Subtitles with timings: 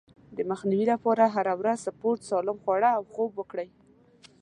[0.37, 3.67] د مخنيوي لپاره هره ورځ سپورت، سالم خواړه او خوب وکړئ.